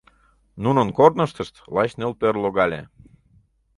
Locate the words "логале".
2.43-2.81